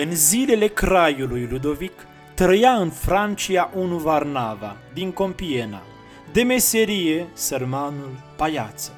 [0.00, 1.92] În zilele craiului Ludovic
[2.34, 5.82] trăia în Francia un Varnava din Compiena,
[6.32, 8.92] de meserie sărmanul paiață,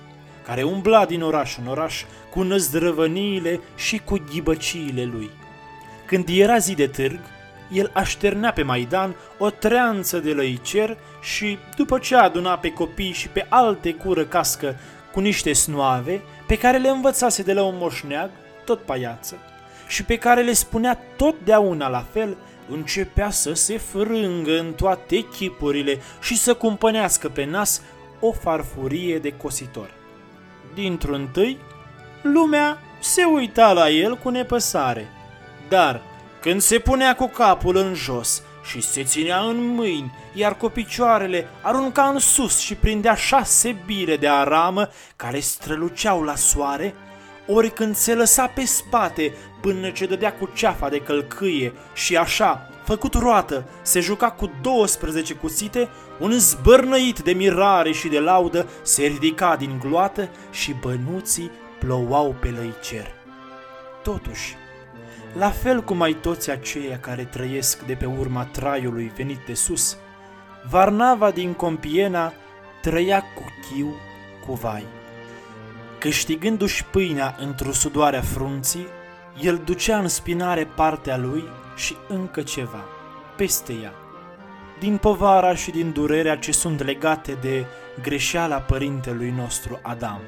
[0.47, 5.30] care umbla din oraș în oraș cu năzdrăvăniile și cu ghibăciile lui.
[6.06, 7.20] Când era zi de târg,
[7.73, 13.28] el așternea pe Maidan o treanță de lăicer și, după ce aduna pe copii și
[13.28, 14.77] pe alte cură cască
[15.12, 18.30] cu niște snoave, pe care le învățase de la un moșneag,
[18.64, 19.37] tot paiață,
[19.91, 22.37] și pe care le spunea totdeauna la fel,
[22.69, 27.83] începea să se frângă în toate chipurile și să cumpănească pe nas
[28.21, 29.91] o farfurie de cositor.
[30.75, 31.59] Dintr-un tâi,
[32.23, 35.09] lumea se uita la el cu nepăsare,
[35.69, 36.03] dar
[36.41, 41.48] când se punea cu capul în jos și se ținea în mâini, iar cu picioarele
[41.62, 46.95] arunca în sus și prindea șase bile de aramă care străluceau la soare,
[47.51, 52.70] ori când se lăsa pe spate până ce dădea cu ceafa de călcâie și așa,
[52.84, 59.03] făcut roată, se juca cu 12 cuțite, un zbârnăit de mirare și de laudă se
[59.03, 63.15] ridica din gloată și bănuții plouau pe lăicer.
[64.03, 64.57] Totuși,
[65.39, 69.97] la fel cum ai toți aceia care trăiesc de pe urma traiului venit de sus,
[70.69, 72.33] Varnava din Compiena
[72.83, 73.95] trăia cu chiu,
[74.47, 75.00] cu vai.
[76.01, 78.87] Câștigându-și pâinea într-o sudoarea frunții,
[79.41, 81.45] el ducea în spinare partea lui
[81.77, 82.84] și încă ceva,
[83.37, 83.92] peste ea.
[84.79, 87.65] Din povara și din durerea ce sunt legate de
[88.03, 90.20] greșeala părintelui nostru Adam.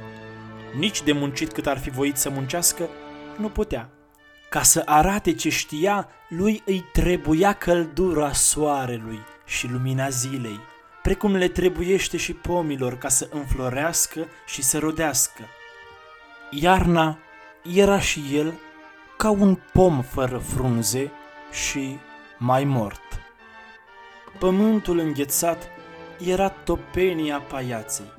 [0.79, 2.89] Nici de muncit cât ar fi voit să muncească,
[3.37, 3.89] nu putea.
[4.49, 10.61] Ca să arate ce știa, lui îi trebuia căldura soarelui și lumina zilei,
[11.03, 15.43] precum le trebuiește și pomilor ca să înflorească și să rodească.
[16.55, 17.19] Iarna
[17.75, 18.53] era și el
[19.17, 21.11] ca un pom fără frunze
[21.53, 21.99] și
[22.39, 23.21] mai mort.
[24.39, 25.69] Pământul înghețat
[26.27, 28.13] era topenia paiaței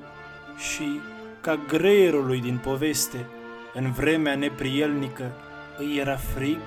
[0.56, 1.00] și,
[1.40, 3.26] ca greierului din poveste,
[3.74, 5.32] în vremea neprielnică,
[5.78, 6.60] îi era frig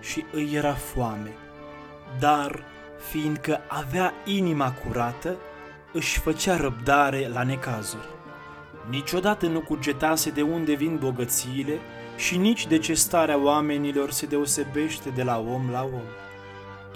[0.00, 1.32] și îi era foame.
[2.18, 2.64] Dar,
[3.10, 5.36] fiindcă avea inima curată,
[5.92, 8.08] își făcea răbdare la necazuri.
[8.90, 11.78] Niciodată nu cugetase de unde vin bogățiile
[12.16, 16.08] și nici de ce starea oamenilor se deosebește de la om la om.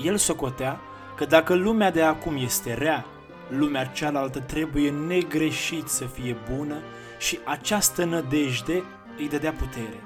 [0.05, 0.81] El socotea
[1.17, 3.07] că dacă lumea de acum este rea,
[3.49, 6.77] lumea cealaltă trebuie negreșit să fie bună
[7.19, 8.83] și această nădejde
[9.19, 10.03] îi dădea putere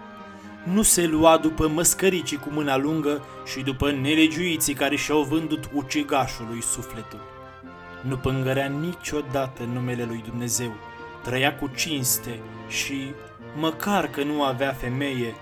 [0.65, 6.62] nu se lua după măscăricii cu mâna lungă și după nelegiuiții care și-au vândut ucigașului
[6.62, 7.21] sufletul.
[8.00, 10.72] Nu pângărea niciodată numele lui Dumnezeu,
[11.22, 12.38] trăia cu cinste
[12.69, 13.12] și,
[13.56, 15.34] măcar că nu avea femeie,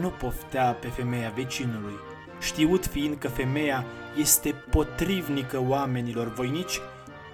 [0.00, 1.98] nu poftea pe femeia vecinului,
[2.40, 3.84] știut fiind că femeia
[4.16, 6.80] este potrivnică oamenilor voinici,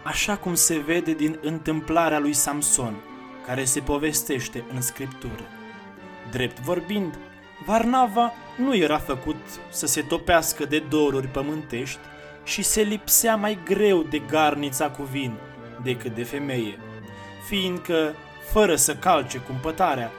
[0.02, 2.94] așa cum se vede din întâmplarea lui Samson,
[3.46, 5.42] care se povestește în scriptură.
[6.30, 7.18] Drept vorbind,
[7.64, 9.36] Varnava nu era făcut
[9.70, 11.98] să se topească de doruri pământești
[12.44, 15.32] și se lipsea mai greu de garnița cu vin
[15.82, 16.78] decât de femeie,
[17.44, 18.14] fiindcă,
[18.52, 20.10] fără să calce cumpătarea,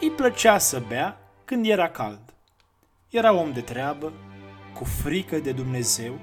[0.00, 2.20] îi plăcea să bea când era cald.
[3.08, 4.12] Era om de treabă,
[4.74, 6.18] cu frică de Dumnezeu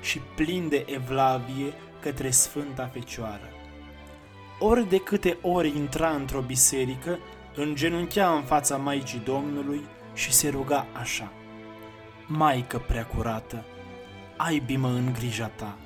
[0.00, 3.50] și plin de evlavie către Sfânta Fecioară.
[4.58, 7.18] Ori de câte ori intra într-o biserică,
[7.54, 11.32] îngenunchea în fața Maicii Domnului și se ruga așa.
[12.26, 13.64] Maică preacurată,
[14.36, 15.76] aibi-mă în grija ta,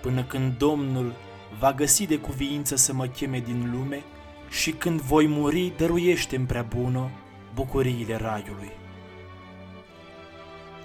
[0.00, 1.12] până când Domnul
[1.58, 4.02] va găsi de cuviință să mă cheme din lume
[4.48, 7.10] și când voi muri, dăruiește-mi prea bună
[7.54, 8.70] bucuriile raiului.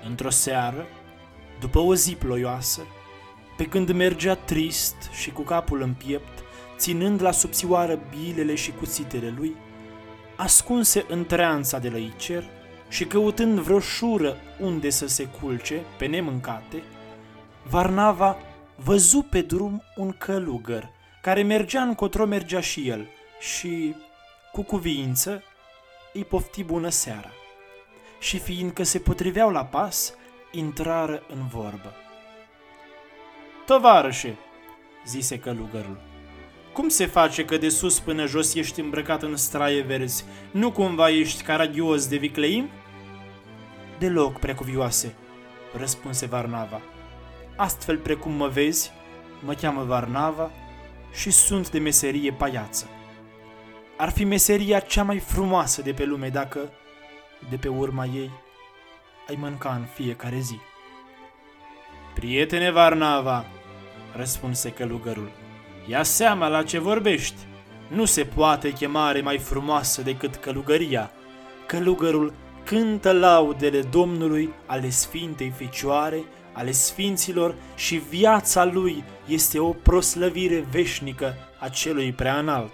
[0.07, 0.85] Într-o seară,
[1.59, 2.81] după o zi ploioasă,
[3.57, 6.43] pe când mergea trist și cu capul în piept,
[6.77, 9.55] ținând la subțioară bilele și cuțitele lui,
[10.35, 12.43] ascunse în treanța de lăicer
[12.89, 16.83] și căutând vreo șură unde să se culce, pe nemâncate,
[17.69, 18.37] Varnava
[18.83, 20.89] văzu pe drum un călugăr
[21.21, 23.07] care mergea încotro mergea și el
[23.39, 23.95] și,
[24.51, 25.43] cu cuviință,
[26.13, 27.31] îi pofti bună seara.
[28.19, 30.13] Și fiindcă se potriveau la pas,
[30.51, 31.93] intrară în vorbă.
[33.65, 34.37] Tovarășe,
[35.05, 36.01] zise călugărul,
[36.73, 40.25] cum se face că de sus până jos ești îmbrăcat în straie verzi?
[40.51, 42.69] Nu cumva ești caragios de vicleim?
[43.99, 45.15] Deloc precuvioase,
[45.77, 46.81] răspunse Varnava.
[47.55, 48.91] Astfel precum mă vezi,
[49.45, 50.51] mă cheamă Varnava
[51.13, 52.87] și sunt de meserie paiață.
[53.97, 56.59] Ar fi meseria cea mai frumoasă de pe lume dacă,
[57.49, 58.31] de pe urma ei,
[59.29, 60.59] ai mânca în fiecare zi.
[62.13, 63.45] Prietene Varnava,
[64.15, 65.31] răspunse călugărul,
[65.87, 67.37] ia seama la ce vorbești.
[67.87, 71.11] Nu se poate chemare mai frumoasă decât călugăria.
[71.65, 72.33] Călugărul
[72.63, 76.23] cântă laudele Domnului ale Sfintei Fecioare,
[76.53, 82.73] ale Sfinților și viața lui este o proslăvire veșnică a celui prea înalt.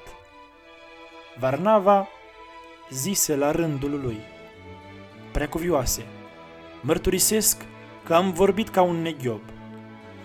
[1.40, 2.08] Varnava
[2.90, 4.18] zise la rândul lui,
[5.32, 6.06] Preacuvioase,
[6.82, 7.66] mărturisesc
[8.04, 9.42] că am vorbit ca un neghiob.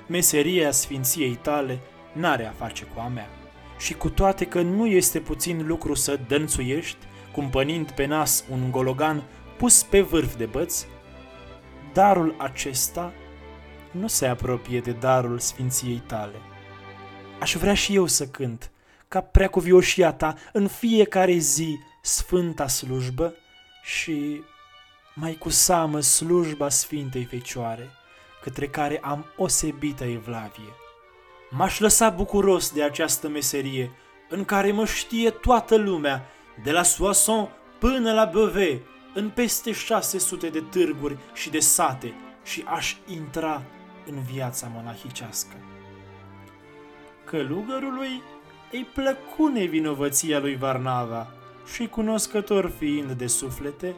[0.07, 1.79] Meseria sfinției tale
[2.13, 3.29] n-are a face cu a mea.
[3.79, 6.97] Și cu toate că nu este puțin lucru să dănțuiești,
[7.33, 9.23] cumpănind pe nas un gologan
[9.57, 10.87] pus pe vârf de băți,
[11.93, 13.13] darul acesta
[13.99, 16.41] nu se apropie de darul sfinției tale.
[17.41, 18.71] Aș vrea și eu să cânt,
[19.09, 23.35] ca preacuvioșia ta, în fiecare zi sfânta slujbă
[23.83, 24.43] și
[25.15, 27.91] mai cu seamă slujba Sfintei Fecioare,
[28.43, 30.75] către care am osebită evlavie.
[31.51, 33.91] M-aș lăsa bucuros de această meserie,
[34.29, 36.25] în care mă știe toată lumea,
[36.63, 37.49] de la Soissons
[37.79, 38.79] până la Beauvais,
[39.15, 42.15] în peste 600 de târguri și de sate,
[42.45, 43.63] și aș intra
[44.11, 45.57] în viața monahicească.
[47.25, 48.23] Călugărului
[48.73, 51.29] îi plăcu nevinovăția lui Varnava
[51.75, 53.95] și cunoscător fiind de suflete,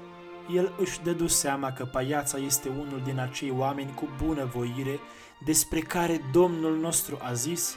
[0.54, 4.98] el își dădu seama că paiața este unul din acei oameni cu bună voire
[5.44, 7.76] despre care Domnul nostru a zis,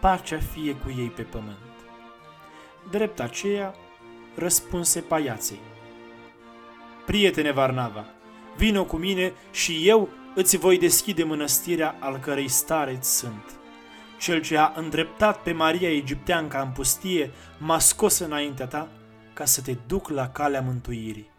[0.00, 1.56] pacea fie cu ei pe pământ.
[2.90, 3.74] Drept aceea,
[4.34, 5.60] răspunse paiaței,
[7.06, 8.04] Prietene Varnava,
[8.56, 13.60] vino cu mine și eu îți voi deschide mănăstirea al cărei stareți sunt.
[14.18, 18.88] Cel ce a îndreptat pe Maria Egipteanca în pustie m-a scos înaintea ta
[19.32, 21.30] ca să te duc la calea mântuirii.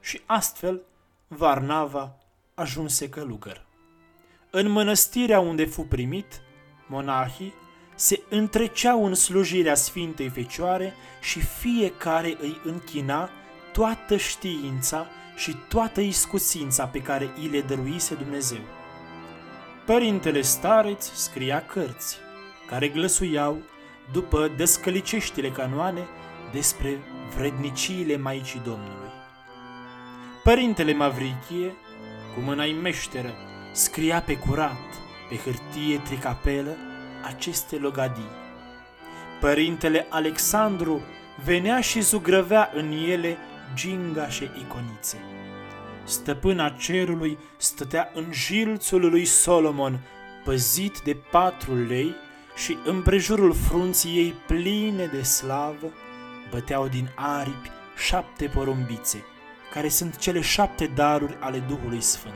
[0.00, 0.82] Și astfel
[1.28, 2.16] Varnava
[2.54, 3.66] ajunse călugăr.
[4.50, 6.40] În mănăstirea unde fu primit,
[6.86, 7.54] monahii
[7.94, 13.30] se întreceau în slujirea Sfintei Fecioare și fiecare îi închina
[13.72, 15.06] toată știința
[15.36, 18.60] și toată iscusința pe care îi le dăruise Dumnezeu.
[19.86, 22.16] Părintele stareț scria cărți,
[22.66, 23.58] care glăsuiau,
[24.12, 26.06] după descăliceștile canoane,
[26.52, 26.98] despre
[27.36, 29.10] vredniciile Maicii Domnului.
[30.42, 31.74] Părintele Mavrichie,
[32.34, 33.34] cu mâna meșteră,
[33.72, 34.86] scria pe curat,
[35.28, 36.76] pe hârtie tricapelă,
[37.24, 38.30] aceste logadii.
[39.40, 41.00] Părintele Alexandru
[41.44, 43.38] venea și zugrăvea în ele
[43.76, 45.18] gingașe iconițe.
[46.04, 50.00] Stăpâna cerului stătea în jilțul lui Solomon,
[50.44, 52.14] păzit de patru lei
[52.56, 55.92] și împrejurul frunții ei pline de slavă,
[56.50, 59.24] băteau din aripi șapte porumbițe,
[59.72, 62.34] care sunt cele șapte daruri ale Duhului Sfânt.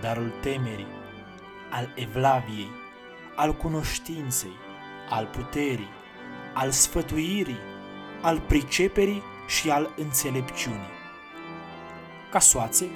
[0.00, 0.86] Darul temerii,
[1.70, 2.70] al evlaviei,
[3.36, 4.56] al cunoștinței,
[5.10, 5.90] al puterii,
[6.54, 7.58] al sfătuirii,
[8.22, 9.22] al priceperii
[9.52, 11.00] și al înțelepciunii.
[12.30, 12.86] Ca soațe,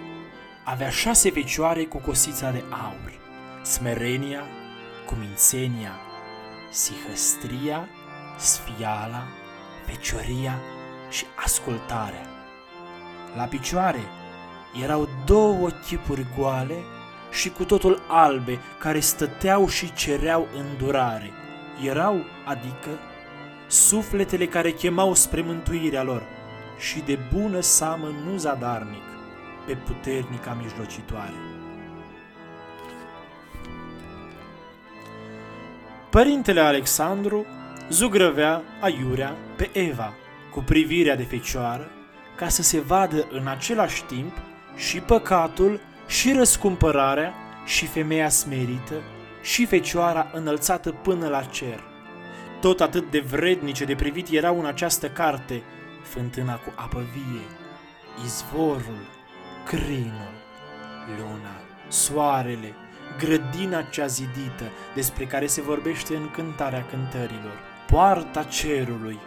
[0.65, 3.13] avea șase fecioare cu cosița de aur,
[3.63, 4.43] smerenia,
[5.07, 5.93] cumințenia,
[6.71, 7.89] sihăstria,
[8.37, 9.23] sfiala,
[9.87, 10.61] fecioria
[11.11, 12.27] și ascultarea.
[13.37, 14.05] La picioare
[14.83, 16.77] erau două chipuri goale
[17.31, 21.31] și cu totul albe, care stăteau și cereau îndurare.
[21.85, 22.91] Erau, adică,
[23.67, 26.36] sufletele care chemau spre mântuirea lor
[26.79, 29.03] și de bună samă nu zadarnic
[29.67, 31.35] pe puternica mijlocitoare.
[36.11, 37.47] Părintele Alexandru
[37.91, 40.15] zugrăvea aiurea pe Eva
[40.53, 41.91] cu privirea de fecioară
[42.37, 44.33] ca să se vadă în același timp
[44.77, 48.95] și păcatul și răscumpărarea și femeia smerită
[49.43, 51.85] și fecioara înălțată până la cer.
[52.61, 55.63] Tot atât de vrednice de privit erau în această carte
[56.07, 57.47] fântâna cu apă vie,
[58.25, 59.07] izvorul,
[59.65, 60.35] crinul,
[61.19, 62.75] luna, soarele,
[63.19, 67.59] grădina cea zidită despre care se vorbește în cântarea cântărilor,
[67.91, 69.19] poarta cerului,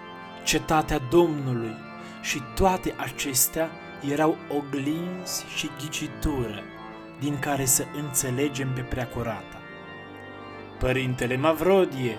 [0.44, 1.76] cetatea Domnului
[2.22, 3.70] și toate acestea
[4.12, 6.64] erau oglinzi și ghicitură
[7.20, 9.62] din care să înțelegem pe preacurata.
[10.80, 12.18] Părintele Mavrodie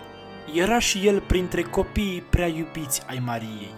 [0.55, 3.75] era și el printre copiii prea iubiți ai Mariei.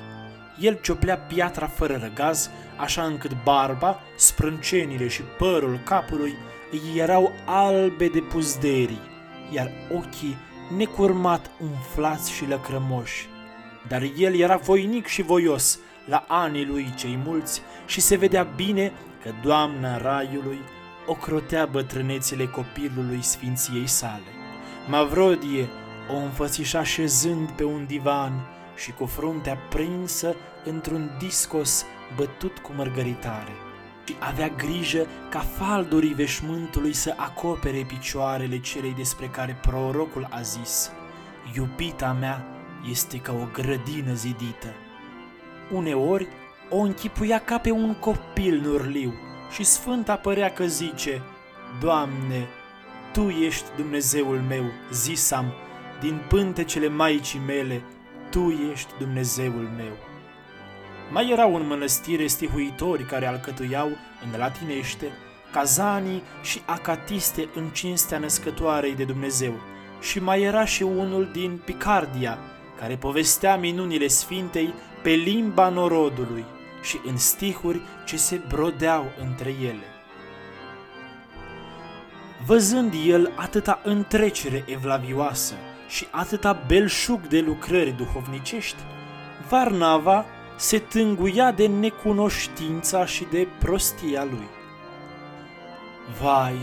[0.60, 6.34] El cioplea piatra fără răgaz, așa încât barba, sprâncenile și părul capului
[6.70, 9.00] îi erau albe de puzderii,
[9.50, 10.36] iar ochii
[10.76, 13.28] necurmat umflați și lăcrămoși.
[13.88, 15.78] Dar el era voinic și voios,
[16.08, 18.92] la anii lui cei mulți și se vedea bine
[19.22, 20.60] că Doamna Raiului
[21.06, 24.30] ocrotea bătrânețele copilului sfinției sale.
[24.88, 25.68] Mavrodie
[26.10, 28.32] o înfățișa șezând pe un divan
[28.74, 31.84] și cu fruntea prinsă într-un discos
[32.16, 33.52] bătut cu mărgăritare
[34.06, 40.90] și avea grijă ca faldurii veșmântului să acopere picioarele celei despre care prorocul a zis,
[41.54, 42.46] Iubita mea
[42.90, 44.68] este ca o grădină zidită.
[45.72, 46.28] Uneori
[46.70, 49.12] o închipuia ca pe un copil nurliu
[49.50, 51.22] și Sfânta părea că zice,
[51.80, 52.46] Doamne,
[53.12, 55.52] Tu ești Dumnezeul meu, zisam,
[56.00, 57.82] din pântecele Maicii mele,
[58.32, 59.92] Tu ești Dumnezeul meu.
[61.10, 63.88] Mai erau în mănăstire stihuitori care alcătuiau,
[64.24, 65.06] în latinește,
[65.52, 69.52] cazanii și acatiste în cinstea născătoarei de Dumnezeu.
[70.00, 72.38] Și mai era și unul din Picardia,
[72.78, 76.44] care povestea minunile Sfintei pe limba norodului
[76.82, 79.86] și în stihuri ce se brodeau între ele.
[82.46, 85.54] Văzând el atâta întrecere evlavioasă
[85.92, 88.82] și atâta belșug de lucrări duhovnicești,
[89.48, 90.24] Varnava
[90.56, 94.48] se tânguia de necunoștința și de prostia lui.
[96.20, 96.56] Vai,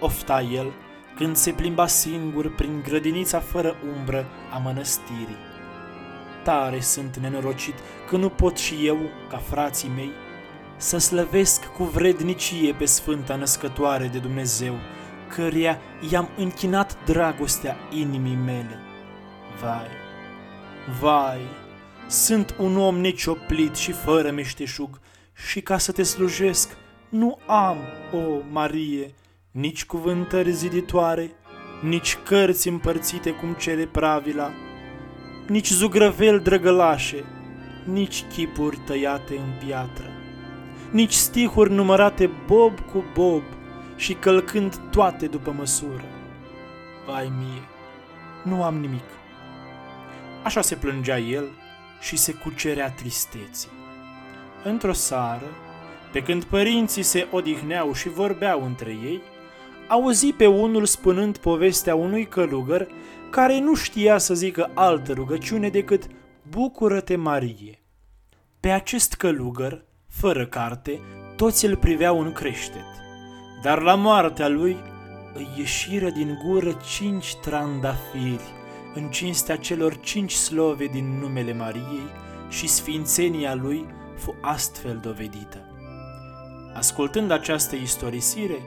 [0.00, 0.72] ofta el,
[1.16, 5.44] când se plimba singur prin grădinița fără umbră a mănăstirii.
[6.42, 7.74] Tare sunt nenorocit
[8.08, 8.98] că nu pot și eu,
[9.28, 10.10] ca frații mei,
[10.76, 14.74] să slăvesc cu vrednicie pe Sfânta Născătoare de Dumnezeu,
[15.26, 15.78] căreia
[16.10, 18.78] i-am închinat dragostea inimii mele.
[19.60, 19.88] Vai,
[21.00, 21.40] vai,
[22.08, 25.00] sunt un om necioplit și fără meșteșug
[25.48, 26.76] și ca să te slujesc
[27.08, 27.76] nu am,
[28.12, 29.14] o Marie,
[29.50, 31.30] nici cuvântări ziditoare,
[31.82, 34.50] nici cărți împărțite cum cere pravila,
[35.46, 37.24] nici zugrăvel drăgălașe,
[37.84, 40.10] nici chipuri tăiate în piatră,
[40.90, 43.42] nici stihuri numărate bob cu bob
[43.96, 46.04] și călcând toate după măsură.
[47.06, 47.62] Vai mie,
[48.42, 49.04] nu am nimic.
[50.44, 51.44] Așa se plângea el
[52.00, 53.70] și se cucerea tristeții.
[54.64, 55.46] Într-o seară,
[56.12, 59.22] pe când părinții se odihneau și vorbeau între ei,
[59.88, 62.86] auzi pe unul spunând povestea unui călugăr
[63.30, 66.06] care nu știa să zică altă rugăciune decât
[66.48, 67.82] Bucură-te, Marie!
[68.60, 71.00] Pe acest călugăr, fără carte,
[71.36, 73.05] toți îl priveau în creștet,
[73.62, 74.76] dar la moartea lui
[75.34, 78.54] îi ieșiră din gură cinci trandafiri
[78.94, 82.10] în cinstea celor cinci slove din numele Mariei
[82.48, 83.86] și sfințenia lui
[84.16, 85.58] fu astfel dovedită.
[86.74, 88.58] Ascultând această istorisire,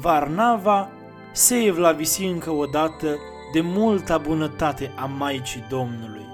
[0.00, 0.88] Varnava
[1.32, 3.16] se evlavisi încă o dată
[3.52, 6.26] de multa bunătate a Maicii Domnului,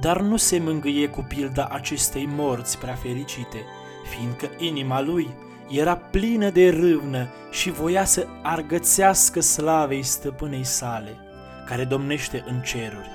[0.00, 3.64] dar nu se mângâie cu pilda acestei morți prea fericite,
[4.10, 5.28] fiindcă inima lui
[5.68, 11.16] era plină de râvnă și voia să argățească slavei stăpânei sale,
[11.66, 13.10] care domnește în ceruri.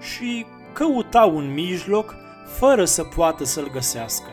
[0.00, 2.14] Și căuta un mijloc
[2.58, 4.28] fără să poată să-l găsească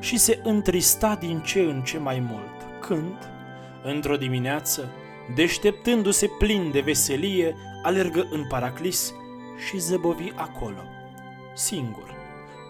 [0.00, 3.16] și se întrista din ce în ce mai mult, când,
[3.82, 4.90] într-o dimineață,
[5.34, 9.12] deșteptându-se plin de veselie, alergă în Paraclis
[9.68, 10.82] și zăbovi acolo,
[11.54, 12.14] singur,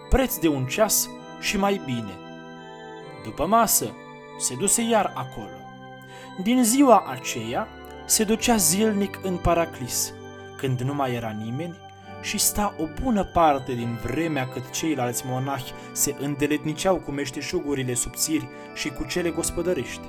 [0.09, 1.09] preț de un ceas
[1.39, 2.24] și mai bine.
[3.25, 3.93] După masă,
[4.39, 5.57] se duse iar acolo.
[6.43, 7.67] Din ziua aceea,
[8.05, 10.13] se ducea zilnic în Paraclis,
[10.57, 11.75] când nu mai era nimeni,
[12.21, 18.49] și sta o bună parte din vremea cât ceilalți monahi se îndeletniceau cu meșteșugurile subțiri
[18.73, 20.07] și cu cele gospodărești.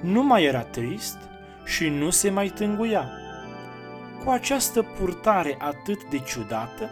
[0.00, 1.18] Nu mai era trist
[1.64, 3.10] și nu se mai tânguia.
[4.24, 6.90] Cu această purtare atât de ciudată,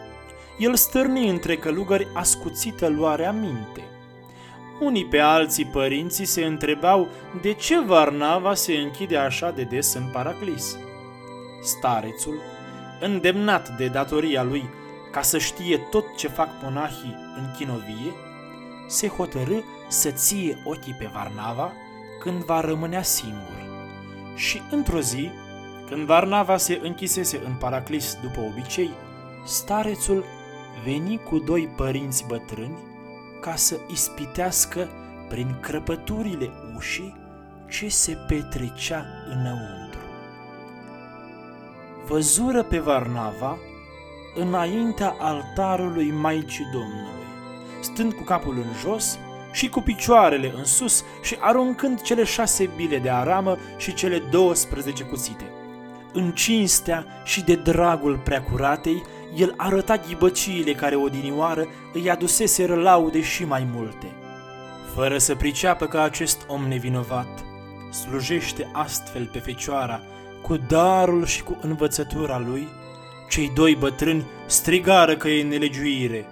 [0.58, 3.91] el stârni între călugări ascuțită luarea minte.
[4.84, 7.08] Unii pe alții părinții se întrebau
[7.40, 10.76] de ce Varnava se închide așa de des în Paraclis.
[11.62, 12.40] Starețul,
[13.00, 14.70] îndemnat de datoria lui
[15.12, 18.12] ca să știe tot ce fac monahii în chinovie,
[18.88, 19.56] se hotărâ
[19.88, 21.72] să ție ochii pe Varnava
[22.20, 23.70] când va rămânea singur.
[24.34, 25.30] Și într-o zi,
[25.88, 28.90] când Varnava se închisese în Paraclis după obicei,
[29.44, 30.24] starețul
[30.84, 32.90] veni cu doi părinți bătrâni
[33.42, 34.88] ca să ispitească
[35.28, 37.16] prin crăpăturile ușii
[37.68, 40.00] ce se petrecea înăuntru.
[42.06, 43.58] Văzură pe Varnava
[44.34, 47.26] înaintea altarului Maicii Domnului,
[47.80, 49.18] stând cu capul în jos
[49.52, 55.04] și cu picioarele în sus și aruncând cele șase bile de aramă și cele 12
[55.04, 55.44] cuțite.
[56.12, 59.02] În cinstea și de dragul preacuratei,
[59.36, 64.06] el arăta ghibăciile care odinioară îi aduseseră laude și mai multe.
[64.94, 67.44] Fără să priceapă că acest om nevinovat
[67.92, 70.00] slujește astfel pe fecioara
[70.42, 72.68] cu darul și cu învățătura lui,
[73.28, 76.26] cei doi bătrâni strigară că e nelegiuire.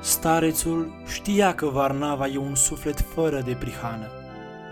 [0.00, 4.06] Starețul știa că Varnava e un suflet fără de prihană,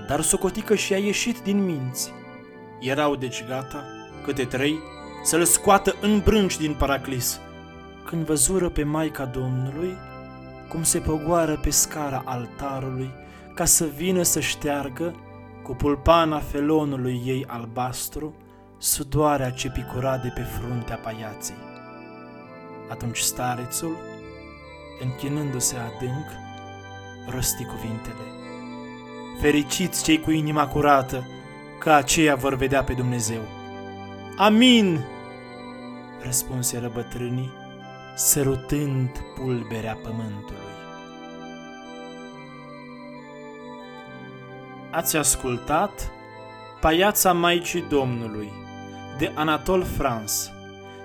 [0.09, 2.13] dar socotică și a ieșit din minți.
[2.81, 3.85] Erau deci gata,
[4.25, 4.79] câte trei,
[5.23, 7.41] să-l scoată în brânci din paraclis,
[8.05, 9.97] când văzură pe Maica Domnului
[10.69, 13.11] cum se pogoară pe scara altarului
[13.55, 15.15] ca să vină să șteargă
[15.63, 18.35] cu pulpana felonului ei albastru
[18.79, 21.57] sudoarea ce picura de pe fruntea paiaței.
[22.91, 23.97] Atunci starețul,
[25.03, 26.27] închinându-se adânc,
[27.31, 28.27] rosti cuvintele.
[29.41, 31.27] Fericiți cei cu inima curată,
[31.79, 33.58] că aceia vor vedea pe Dumnezeu.
[34.41, 35.05] Amin!
[36.23, 37.53] Răspunseră bătrânii,
[38.15, 40.73] sărutând pulberea pământului.
[44.91, 46.11] Ați ascultat
[46.81, 48.53] Paiața Maicii Domnului
[49.19, 50.51] de Anatol Frans,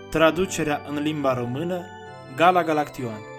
[0.09, 1.85] traducerea în limba română
[2.35, 3.32] Gala Galaction.